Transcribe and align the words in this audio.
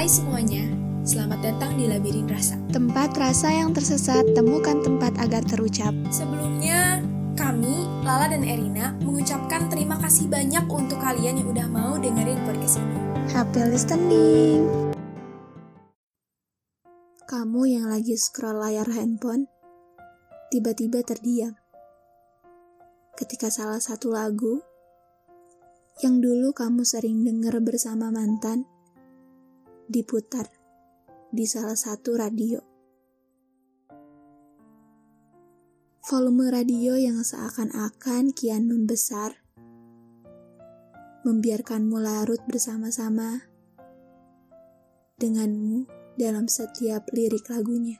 Hai 0.00 0.08
semuanya, 0.08 0.64
selamat 1.04 1.44
datang 1.44 1.76
di 1.76 1.84
Labirin 1.84 2.24
Rasa. 2.24 2.56
Tempat 2.72 3.20
rasa 3.20 3.52
yang 3.52 3.76
tersesat, 3.76 4.32
temukan 4.32 4.80
tempat 4.80 5.12
agar 5.20 5.44
terucap. 5.44 5.92
Sebelumnya, 6.08 7.04
kami, 7.36 7.84
Lala 8.00 8.32
dan 8.32 8.40
Erina, 8.40 8.96
mengucapkan 9.04 9.68
terima 9.68 10.00
kasih 10.00 10.24
banyak 10.24 10.64
untuk 10.72 10.96
kalian 11.04 11.44
yang 11.44 11.52
udah 11.52 11.68
mau 11.68 12.00
dengerin 12.00 12.40
podcast 12.48 12.80
ini. 12.80 12.96
Happy 13.28 13.60
listening! 13.68 14.64
Kamu 17.28 17.68
yang 17.68 17.92
lagi 17.92 18.16
scroll 18.16 18.56
layar 18.56 18.88
handphone, 18.88 19.52
tiba-tiba 20.48 21.04
terdiam. 21.04 21.60
Ketika 23.20 23.52
salah 23.52 23.84
satu 23.84 24.16
lagu 24.16 24.64
yang 26.00 26.24
dulu 26.24 26.56
kamu 26.56 26.88
sering 26.88 27.20
denger 27.20 27.60
bersama 27.60 28.08
mantan, 28.08 28.64
diputar 29.90 30.46
di 31.34 31.42
salah 31.50 31.74
satu 31.74 32.14
radio. 32.14 32.62
Volume 36.06 36.46
radio 36.46 36.94
yang 36.94 37.26
seakan-akan 37.26 38.30
kian 38.30 38.70
membesar, 38.70 39.42
membiarkanmu 41.26 41.98
larut 41.98 42.38
bersama-sama 42.46 43.50
denganmu 45.18 45.90
dalam 46.14 46.46
setiap 46.46 47.10
lirik 47.10 47.50
lagunya. 47.50 47.98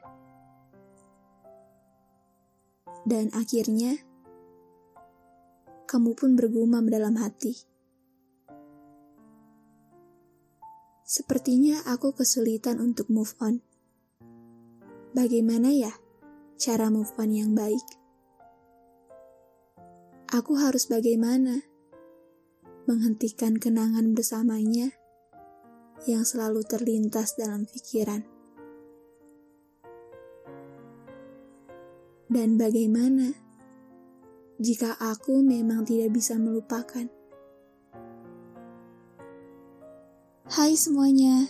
Dan 3.03 3.35
akhirnya, 3.35 3.99
kamu 5.91 6.15
pun 6.15 6.39
bergumam 6.39 6.87
dalam 6.87 7.19
hati. 7.19 7.70
Sepertinya 11.11 11.83
aku 11.91 12.15
kesulitan 12.15 12.79
untuk 12.79 13.11
move 13.11 13.35
on. 13.43 13.59
Bagaimana 15.11 15.75
ya 15.75 15.91
cara 16.55 16.87
move 16.87 17.11
on 17.19 17.35
yang 17.35 17.51
baik? 17.51 17.83
Aku 20.31 20.55
harus 20.55 20.87
bagaimana? 20.87 21.67
Menghentikan 22.87 23.59
kenangan 23.59 24.15
bersamanya 24.15 24.95
yang 26.07 26.23
selalu 26.23 26.63
terlintas 26.63 27.35
dalam 27.35 27.67
pikiran. 27.67 28.23
Dan 32.31 32.55
bagaimana 32.55 33.35
jika 34.63 34.95
aku 34.95 35.43
memang 35.43 35.83
tidak 35.83 36.15
bisa 36.15 36.39
melupakan? 36.39 37.20
Hai 40.51 40.75
semuanya, 40.75 41.47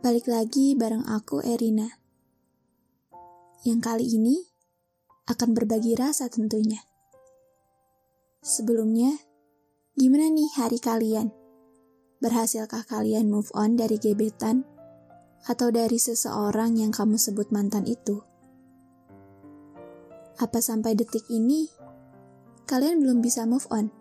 balik 0.00 0.32
lagi 0.32 0.72
bareng 0.72 1.04
aku 1.12 1.44
Erina. 1.44 1.92
Yang 3.68 3.80
kali 3.84 4.06
ini 4.16 4.48
akan 5.28 5.52
berbagi 5.52 5.92
rasa 5.92 6.32
tentunya. 6.32 6.80
Sebelumnya, 8.40 9.12
gimana 9.92 10.32
nih 10.32 10.48
hari 10.56 10.80
kalian? 10.80 11.28
Berhasilkah 12.24 12.88
kalian 12.88 13.28
move 13.28 13.52
on 13.52 13.76
dari 13.76 14.00
gebetan 14.00 14.64
atau 15.44 15.68
dari 15.68 16.00
seseorang 16.00 16.80
yang 16.80 16.88
kamu 16.88 17.20
sebut 17.20 17.52
mantan 17.52 17.84
itu? 17.84 18.24
Apa 20.40 20.64
sampai 20.64 20.96
detik 20.96 21.28
ini 21.28 21.68
kalian 22.64 23.04
belum 23.04 23.20
bisa 23.20 23.44
move 23.44 23.68
on? 23.68 23.97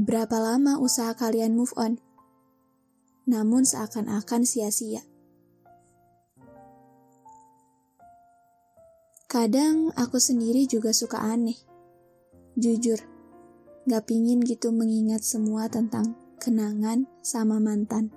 Berapa 0.00 0.40
lama 0.40 0.80
usaha 0.80 1.12
kalian 1.12 1.52
move 1.52 1.76
on? 1.76 2.00
Namun 3.28 3.68
seakan-akan 3.68 4.48
sia-sia. 4.48 5.04
Kadang 9.28 9.92
aku 9.92 10.16
sendiri 10.16 10.64
juga 10.64 10.96
suka 10.96 11.20
aneh. 11.20 11.56
Jujur, 12.56 13.00
gak 13.84 14.08
pingin 14.08 14.40
gitu 14.40 14.72
mengingat 14.72 15.24
semua 15.24 15.68
tentang 15.68 16.16
kenangan 16.40 17.04
sama 17.20 17.60
mantan. 17.60 18.12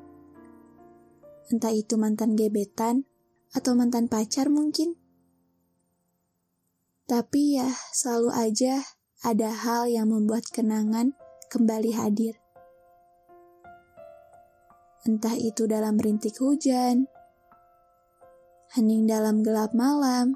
Entah 1.52 1.76
itu 1.76 2.00
mantan 2.00 2.40
gebetan 2.40 3.04
atau 3.52 3.76
mantan 3.76 4.08
pacar 4.08 4.48
mungkin. 4.48 4.96
Tapi 7.06 7.60
ya 7.60 7.70
selalu 7.92 8.32
aja 8.32 8.82
ada 9.24 9.52
hal 9.54 9.92
yang 9.92 10.10
membuat 10.10 10.48
kenangan 10.50 11.14
kembali 11.56 11.96
hadir. 11.96 12.36
Entah 15.08 15.40
itu 15.40 15.64
dalam 15.72 15.96
rintik 15.96 16.36
hujan, 16.44 17.08
hening 18.76 19.08
dalam 19.08 19.40
gelap 19.40 19.72
malam, 19.72 20.36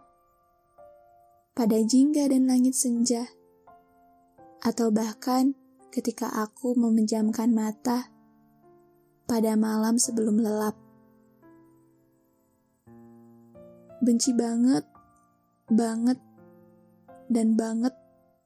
pada 1.52 1.76
jingga 1.84 2.32
dan 2.32 2.48
langit 2.48 2.72
senja, 2.72 3.28
atau 4.64 4.96
bahkan 4.96 5.60
ketika 5.92 6.32
aku 6.32 6.72
memejamkan 6.80 7.52
mata 7.52 8.08
pada 9.28 9.60
malam 9.60 10.00
sebelum 10.00 10.40
lelap. 10.40 10.80
Benci 14.00 14.32
banget, 14.32 14.88
banget, 15.68 16.16
dan 17.28 17.60
banget 17.60 17.92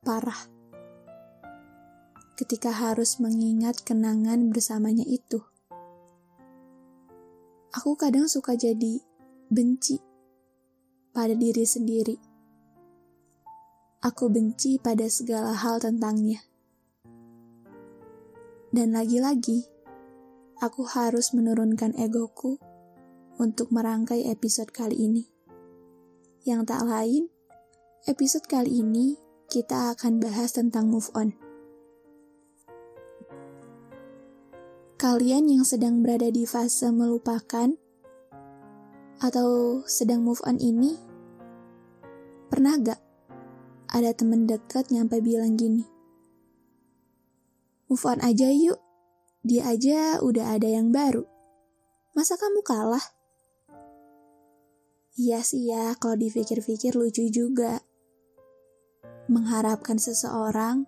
parah 0.02 0.53
ketika 2.34 2.74
harus 2.74 3.22
mengingat 3.22 3.86
kenangan 3.86 4.50
bersamanya 4.50 5.06
itu. 5.06 5.42
Aku 7.74 7.98
kadang 7.98 8.30
suka 8.30 8.54
jadi 8.54 9.02
benci 9.50 9.98
pada 11.14 11.34
diri 11.34 11.66
sendiri. 11.66 12.18
Aku 14.02 14.30
benci 14.30 14.78
pada 14.82 15.06
segala 15.10 15.54
hal 15.58 15.82
tentangnya. 15.82 16.42
Dan 18.74 18.98
lagi-lagi, 18.98 19.70
aku 20.58 20.86
harus 20.90 21.34
menurunkan 21.38 21.94
egoku 21.98 22.58
untuk 23.38 23.70
merangkai 23.70 24.26
episode 24.30 24.74
kali 24.74 24.98
ini. 25.06 25.24
Yang 26.46 26.74
tak 26.74 26.82
lain, 26.90 27.24
episode 28.10 28.46
kali 28.50 28.82
ini 28.82 29.18
kita 29.48 29.94
akan 29.94 30.18
bahas 30.18 30.58
tentang 30.58 30.90
move 30.90 31.14
on. 31.14 31.43
Kalian 35.04 35.52
yang 35.52 35.68
sedang 35.68 36.00
berada 36.00 36.32
di 36.32 36.48
fase 36.48 36.88
melupakan 36.88 37.76
atau 39.20 39.84
sedang 39.84 40.24
move 40.24 40.40
on 40.48 40.56
ini, 40.64 40.96
pernah 42.48 42.80
gak 42.80 43.04
ada 43.92 44.16
temen 44.16 44.48
dekat 44.48 44.96
nyampe 44.96 45.20
bilang 45.20 45.60
gini, 45.60 45.84
move 47.92 48.00
on 48.08 48.24
aja 48.24 48.48
yuk, 48.48 48.80
dia 49.44 49.68
aja 49.76 50.24
udah 50.24 50.56
ada 50.56 50.72
yang 50.72 50.96
baru. 50.96 51.28
Masa 52.16 52.40
kamu 52.40 52.64
kalah? 52.64 53.04
Iya 55.20 55.44
sih 55.44 55.68
ya, 55.68 56.00
kalau 56.00 56.16
dipikir-pikir 56.16 56.96
lucu 56.96 57.28
juga. 57.28 57.84
Mengharapkan 59.28 60.00
seseorang 60.00 60.88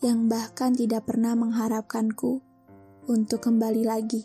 yang 0.00 0.24
bahkan 0.24 0.72
tidak 0.72 1.04
pernah 1.04 1.36
mengharapkanku 1.36 2.55
untuk 3.06 3.46
kembali 3.46 3.82
lagi. 3.86 4.22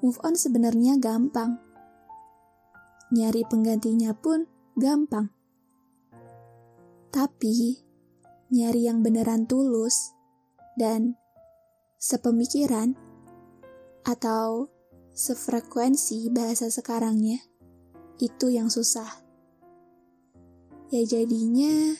Move 0.00 0.16
on 0.24 0.36
sebenarnya 0.36 0.96
gampang. 0.96 1.60
Nyari 3.12 3.44
penggantinya 3.48 4.16
pun 4.16 4.48
gampang. 4.76 5.28
Tapi, 7.10 7.80
nyari 8.54 8.86
yang 8.86 9.02
beneran 9.02 9.44
tulus 9.44 10.14
dan 10.78 11.18
sepemikiran 11.98 12.94
atau 14.06 14.70
sefrekuensi 15.12 16.32
bahasa 16.32 16.70
sekarangnya, 16.72 17.42
itu 18.22 18.48
yang 18.48 18.72
susah. 18.72 19.20
Ya 20.88 21.02
jadinya, 21.04 21.98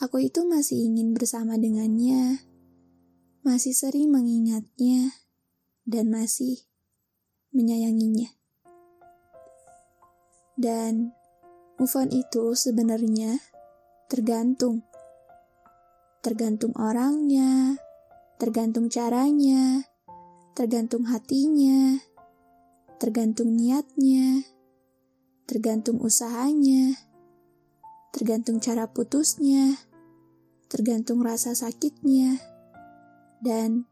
aku 0.00 0.26
itu 0.26 0.42
masih 0.48 0.90
ingin 0.90 1.14
bersama 1.14 1.54
dengannya, 1.60 2.47
masih 3.48 3.72
sering 3.72 4.12
mengingatnya 4.12 5.24
dan 5.88 6.12
masih 6.12 6.68
menyayanginya. 7.56 8.28
Dan 10.52 11.16
move 11.80 11.96
on 11.96 12.12
itu 12.12 12.52
sebenarnya 12.52 13.40
tergantung. 14.12 14.84
Tergantung 16.20 16.76
orangnya, 16.76 17.80
tergantung 18.36 18.92
caranya, 18.92 19.80
tergantung 20.52 21.08
hatinya, 21.08 22.04
tergantung 23.00 23.56
niatnya, 23.56 24.44
tergantung 25.48 26.04
usahanya, 26.04 27.00
tergantung 28.12 28.60
cara 28.60 28.92
putusnya, 28.92 29.80
tergantung 30.68 31.24
rasa 31.24 31.56
sakitnya 31.56 32.57
dan 33.42 33.88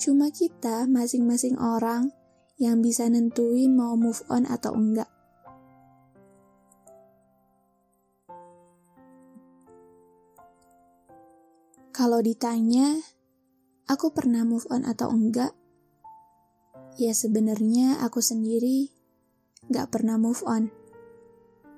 Cuma 0.00 0.32
kita 0.32 0.88
masing-masing 0.88 1.60
orang 1.60 2.08
yang 2.56 2.80
bisa 2.80 3.04
nentuin 3.04 3.76
mau 3.76 4.00
move 4.00 4.24
on 4.32 4.48
atau 4.48 4.72
enggak. 4.72 5.12
Kalau 11.92 12.24
ditanya, 12.24 12.96
aku 13.92 14.08
pernah 14.16 14.40
move 14.48 14.64
on 14.72 14.88
atau 14.88 15.12
enggak? 15.12 15.52
Ya 16.96 17.12
sebenarnya 17.12 18.00
aku 18.00 18.24
sendiri 18.24 18.88
gak 19.68 19.92
pernah 19.92 20.16
move 20.16 20.40
on. 20.48 20.72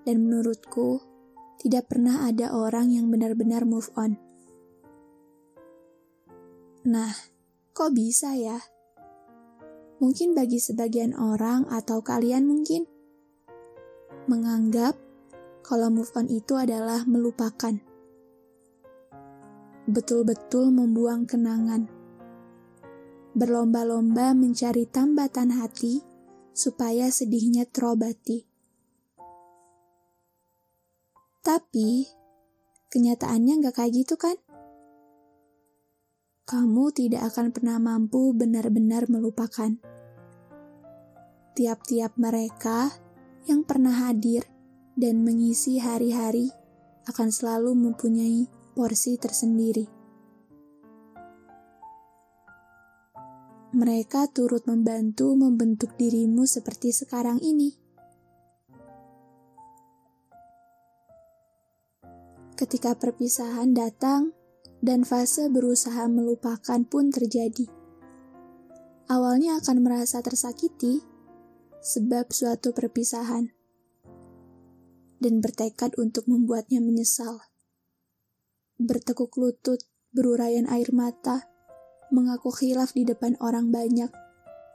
Dan 0.07 0.31
menurutku, 0.31 1.03
tidak 1.59 1.91
pernah 1.91 2.23
ada 2.23 2.55
orang 2.55 2.95
yang 2.95 3.11
benar-benar 3.11 3.67
move 3.67 3.91
on. 3.99 4.15
Nah, 6.83 7.15
kok 7.71 7.95
bisa 7.95 8.35
ya? 8.35 8.59
Mungkin 10.03 10.35
bagi 10.35 10.59
sebagian 10.59 11.15
orang 11.15 11.71
atau 11.71 12.03
kalian 12.03 12.51
mungkin 12.51 12.91
menganggap 14.27 14.99
kalau 15.63 15.91
move 15.95 16.11
on 16.19 16.27
itu 16.27 16.59
adalah 16.59 17.07
melupakan 17.07 17.79
betul-betul 19.87 20.71
membuang 20.71 21.27
kenangan. 21.27 21.91
Berlomba-lomba 23.35 24.31
mencari 24.37 24.87
tambatan 24.87 25.51
hati 25.59 26.05
supaya 26.53 27.09
sedihnya 27.11 27.67
terobati. 27.67 28.47
Tapi, 31.43 32.07
kenyataannya 32.95 33.55
nggak 33.59 33.75
kayak 33.75 33.93
gitu 34.07 34.15
kan? 34.15 34.39
Kamu 36.53 36.93
tidak 36.93 37.33
akan 37.33 37.49
pernah 37.49 37.81
mampu 37.81 38.37
benar-benar 38.37 39.09
melupakan. 39.09 39.73
Tiap-tiap 41.57 42.13
mereka 42.21 42.93
yang 43.49 43.65
pernah 43.65 44.05
hadir 44.05 44.45
dan 44.93 45.25
mengisi 45.25 45.81
hari-hari 45.81 46.53
akan 47.09 47.33
selalu 47.33 47.73
mempunyai 47.73 48.53
porsi 48.77 49.17
tersendiri. 49.17 49.89
Mereka 53.73 54.29
turut 54.37 54.69
membantu 54.69 55.33
membentuk 55.33 55.97
dirimu 55.97 56.45
seperti 56.45 56.93
sekarang 56.93 57.41
ini. 57.41 57.73
Ketika 62.61 62.93
perpisahan 62.93 63.73
datang 63.73 64.42
dan 64.83 65.07
fase 65.07 65.47
berusaha 65.47 66.11
melupakan 66.11 66.83
pun 66.85 67.15
terjadi. 67.15 67.71
Awalnya 69.07 69.63
akan 69.63 69.87
merasa 69.87 70.19
tersakiti 70.21 71.01
sebab 71.83 72.35
suatu 72.35 72.75
perpisahan 72.75 73.55
dan 75.23 75.39
bertekad 75.39 75.95
untuk 75.97 76.27
membuatnya 76.27 76.83
menyesal 76.83 77.39
bertekuk 78.83 79.39
lutut, 79.39 79.79
berurayan 80.11 80.67
air 80.67 80.91
mata, 80.91 81.47
mengaku 82.11 82.51
khilaf 82.51 82.93
di 82.93 83.07
depan 83.07 83.39
orang 83.39 83.71
banyak, 83.71 84.11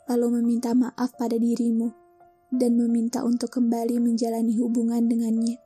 lalu 0.07 0.41
meminta 0.41 0.71
maaf 0.71 1.13
pada 1.19 1.35
dirimu, 1.35 1.91
dan 2.55 2.79
meminta 2.79 3.21
untuk 3.27 3.51
kembali 3.51 3.99
menjalani 3.99 4.55
hubungan 4.57 5.05
dengannya. 5.05 5.59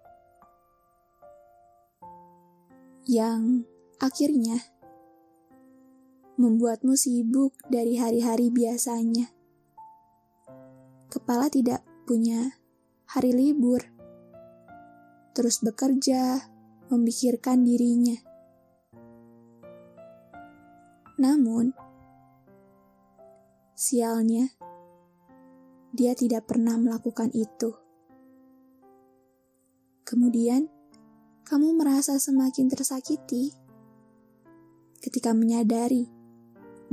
Yang 3.06 3.66
akhirnya 4.02 4.58
membuatmu 6.42 6.98
sibuk 6.98 7.54
dari 7.70 8.02
hari-hari 8.02 8.50
biasanya. 8.50 9.30
Kepala 11.14 11.54
tidak 11.54 11.86
punya 12.10 12.58
hari 13.06 13.30
libur, 13.30 13.86
terus 15.38 15.62
bekerja, 15.62 16.50
memikirkan 16.90 17.62
dirinya 17.62 18.32
namun, 21.22 21.70
sialnya, 23.78 24.50
dia 25.94 26.18
tidak 26.18 26.50
pernah 26.50 26.82
melakukan 26.82 27.30
itu. 27.30 27.78
Kemudian, 30.02 30.66
kamu 31.46 31.78
merasa 31.78 32.18
semakin 32.18 32.74
tersakiti 32.74 33.54
ketika 35.02 35.34
menyadari 35.34 36.06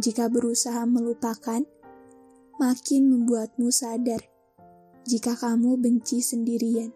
jika 0.00 0.32
berusaha 0.32 0.88
melupakan 0.88 1.60
makin 2.56 3.02
membuatmu 3.12 3.69
sadar 3.69 4.25
jika 5.05 5.37
kamu 5.37 5.76
benci 5.76 6.25
sendirian. 6.25 6.90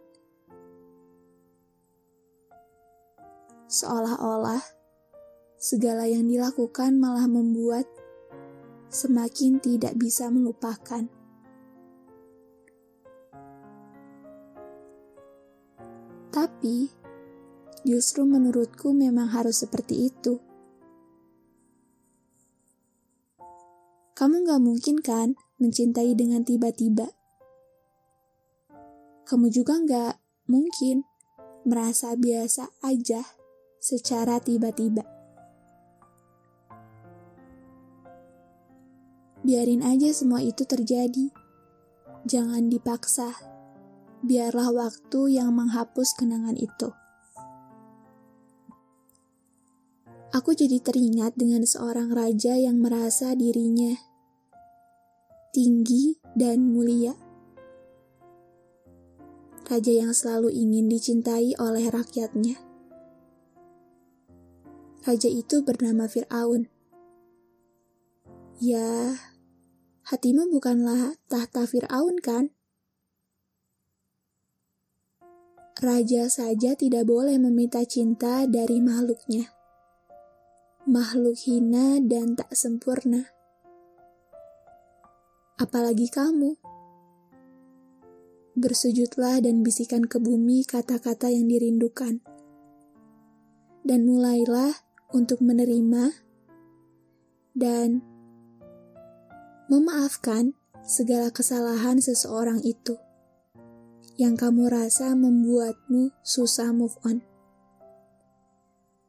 Seolah-olah 3.69 4.61
segala 5.56 6.05
yang 6.05 6.29
dilakukan 6.29 6.97
malah 7.00 7.25
membuat 7.25 7.88
semakin 8.93 9.56
tidak 9.65 9.97
bisa 9.97 10.29
melupakan. 10.29 11.08
Tapi, 16.32 16.93
justru 17.85 18.25
menurutku 18.29 18.93
memang 18.93 19.32
harus 19.32 19.65
seperti 19.65 20.12
itu. 20.12 20.52
Kamu 24.23 24.47
gak 24.47 24.63
mungkin 24.63 25.03
kan 25.03 25.35
mencintai 25.59 26.15
dengan 26.15 26.47
tiba-tiba. 26.47 27.11
Kamu 29.27 29.51
juga 29.51 29.83
gak 29.83 30.15
mungkin 30.47 31.03
merasa 31.67 32.15
biasa 32.15 32.71
aja 32.87 33.27
secara 33.83 34.39
tiba-tiba. 34.39 35.03
Biarin 39.43 39.83
aja 39.83 40.15
semua 40.15 40.39
itu 40.39 40.63
terjadi. 40.71 41.27
Jangan 42.23 42.71
dipaksa. 42.71 43.35
Biarlah 44.23 44.71
waktu 44.71 45.35
yang 45.35 45.51
menghapus 45.51 46.15
kenangan 46.15 46.55
itu. 46.55 46.95
Aku 50.31 50.55
jadi 50.55 50.79
teringat 50.79 51.35
dengan 51.35 51.67
seorang 51.67 52.15
raja 52.15 52.55
yang 52.55 52.79
merasa 52.79 53.35
dirinya 53.35 54.12
tinggi 55.53 56.17
dan 56.32 56.73
mulia. 56.73 57.13
Raja 59.69 59.93
yang 59.93 60.17
selalu 60.17 60.49
ingin 60.49 60.89
dicintai 60.89 61.53
oleh 61.61 61.93
rakyatnya. 61.93 62.56
Raja 65.05 65.29
itu 65.29 65.61
bernama 65.61 66.09
Fir'aun. 66.09 66.73
Ya, 68.65 69.21
hatimu 70.09 70.49
bukanlah 70.49 71.21
tahta 71.29 71.69
Fir'aun 71.69 72.17
kan? 72.25 72.56
Raja 75.82 76.32
saja 76.32 76.79
tidak 76.79 77.05
boleh 77.05 77.37
meminta 77.37 77.85
cinta 77.85 78.49
dari 78.49 78.81
makhluknya. 78.81 79.53
Makhluk 80.89 81.37
hina 81.44 82.01
dan 82.01 82.39
tak 82.41 82.55
sempurna. 82.56 83.42
Apalagi 85.63 86.11
kamu. 86.11 86.59
Bersujudlah 88.59 89.39
dan 89.47 89.63
bisikan 89.63 90.11
ke 90.11 90.19
bumi 90.19 90.67
kata-kata 90.67 91.31
yang 91.31 91.47
dirindukan. 91.47 92.19
Dan 93.87 94.03
mulailah 94.03 94.75
untuk 95.15 95.39
menerima 95.39 96.19
dan 97.55 98.03
memaafkan 99.71 100.59
segala 100.83 101.31
kesalahan 101.31 102.03
seseorang 102.03 102.59
itu 102.67 102.99
yang 104.19 104.35
kamu 104.35 104.67
rasa 104.67 105.15
membuatmu 105.15 106.11
susah 106.27 106.75
move 106.75 106.99
on. 107.07 107.23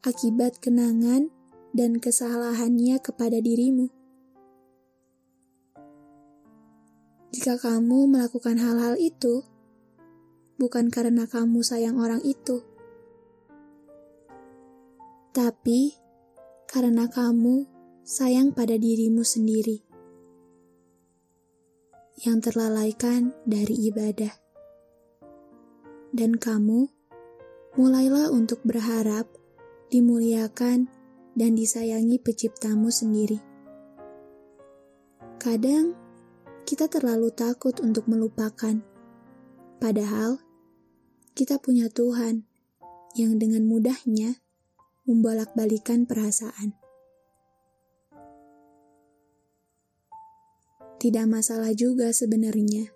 Akibat 0.05 0.61
kenangan 0.61 1.33
dan 1.73 1.97
kesalahannya 1.97 3.01
kepada 3.01 3.41
dirimu. 3.41 4.02
Jika 7.33 7.57
kamu 7.57 8.13
melakukan 8.13 8.61
hal-hal 8.61 8.93
itu, 9.01 9.41
bukan 10.61 10.93
karena 10.93 11.25
kamu 11.25 11.65
sayang 11.65 11.97
orang 11.97 12.21
itu, 12.21 12.61
tapi 15.33 15.97
karena 16.69 17.09
kamu 17.09 17.65
sayang 18.05 18.53
pada 18.53 18.77
dirimu 18.77 19.25
sendiri 19.25 19.81
yang 22.21 22.37
terlalaikan 22.37 23.33
dari 23.49 23.89
ibadah. 23.89 24.37
Dan 26.13 26.37
kamu 26.37 26.85
mulailah 27.73 28.29
untuk 28.29 28.61
berharap 28.61 29.25
dimuliakan 29.89 30.85
dan 31.33 31.57
disayangi 31.57 32.21
penciptamu 32.21 32.93
sendiri. 32.93 33.41
Kadang 35.41 36.02
kita 36.63 36.87
terlalu 36.87 37.29
takut 37.35 37.75
untuk 37.83 38.07
melupakan, 38.07 38.79
padahal 39.83 40.39
kita 41.35 41.59
punya 41.59 41.91
Tuhan 41.91 42.47
yang 43.19 43.37
dengan 43.37 43.67
mudahnya 43.67 44.39
membolak-balikan 45.03 46.07
perasaan. 46.07 46.73
Tidak 51.03 51.27
masalah 51.27 51.75
juga 51.75 52.15
sebenarnya 52.15 52.87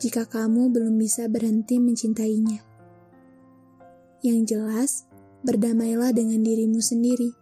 jika 0.00 0.24
kamu 0.24 0.72
belum 0.72 0.96
bisa 0.96 1.28
berhenti 1.28 1.76
mencintainya. 1.76 2.64
Yang 4.24 4.40
jelas, 4.56 4.90
berdamailah 5.44 6.16
dengan 6.16 6.40
dirimu 6.40 6.80
sendiri. 6.80 7.36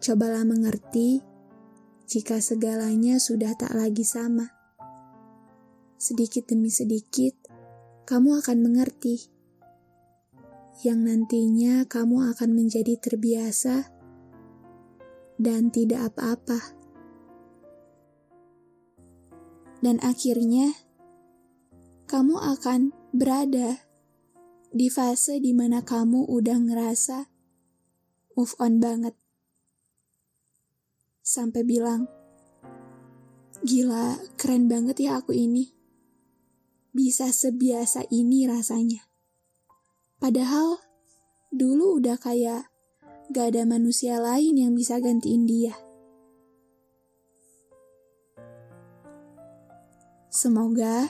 Cobalah 0.00 0.44
mengerti 0.48 1.20
jika 2.04 2.40
segalanya 2.40 3.16
sudah 3.16 3.56
tak 3.56 3.72
lagi 3.72 4.04
sama. 4.04 4.52
Sedikit 5.96 6.48
demi 6.50 6.68
sedikit, 6.68 7.34
kamu 8.04 8.44
akan 8.44 8.58
mengerti. 8.60 9.32
Yang 10.84 11.00
nantinya 11.00 11.86
kamu 11.86 12.34
akan 12.34 12.50
menjadi 12.52 12.98
terbiasa 12.98 13.88
dan 15.38 15.72
tidak 15.72 16.12
apa-apa 16.12 16.84
dan 19.84 20.00
akhirnya 20.00 20.72
kamu 22.08 22.40
akan 22.40 22.96
berada 23.12 23.84
di 24.72 24.88
fase 24.88 25.36
di 25.44 25.52
mana 25.52 25.84
kamu 25.84 26.24
udah 26.24 26.56
ngerasa 26.56 27.28
move 28.32 28.56
on 28.56 28.80
banget. 28.80 29.12
Sampai 31.24 31.64
bilang, 31.64 32.04
gila 33.64 34.20
keren 34.36 34.68
banget 34.68 35.08
ya 35.08 35.24
aku 35.24 35.32
ini. 35.32 35.72
Bisa 36.92 37.32
sebiasa 37.32 38.04
ini 38.12 38.44
rasanya. 38.44 39.08
Padahal 40.20 40.84
dulu 41.48 41.96
udah 41.96 42.20
kayak 42.20 42.68
gak 43.32 43.56
ada 43.56 43.64
manusia 43.64 44.20
lain 44.20 44.60
yang 44.60 44.76
bisa 44.76 45.00
gantiin 45.00 45.48
dia. 45.48 45.72
Semoga 50.28 51.08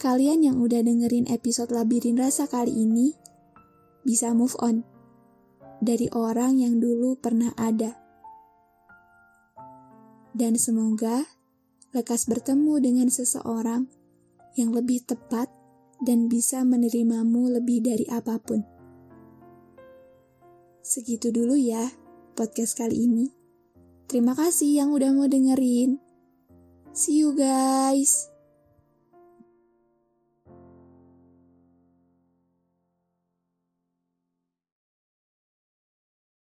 kalian 0.00 0.40
yang 0.40 0.56
udah 0.56 0.80
dengerin 0.80 1.28
episode 1.28 1.68
Labirin 1.68 2.16
Rasa 2.16 2.48
kali 2.48 2.72
ini 2.72 3.12
bisa 4.08 4.32
move 4.32 4.56
on 4.64 4.88
dari 5.84 6.08
orang 6.16 6.56
yang 6.64 6.80
dulu 6.80 7.20
pernah 7.20 7.52
ada. 7.60 8.01
Dan 10.32 10.56
semoga 10.56 11.28
lekas 11.92 12.24
bertemu 12.24 12.80
dengan 12.80 13.08
seseorang 13.12 13.84
yang 14.56 14.72
lebih 14.72 15.04
tepat 15.04 15.52
dan 16.02 16.26
bisa 16.26 16.64
menerimamu 16.64 17.52
lebih 17.52 17.84
dari 17.84 18.08
apa 18.08 18.40
pun. 18.40 18.64
Segitu 20.82 21.30
dulu 21.30 21.54
ya 21.54 21.92
podcast 22.34 22.74
kali 22.80 23.06
ini. 23.06 23.26
Terima 24.10 24.34
kasih 24.34 24.82
yang 24.82 24.90
udah 24.92 25.14
mau 25.14 25.28
dengerin. 25.28 26.00
See 26.92 27.22
you 27.22 27.32
guys. 27.32 28.31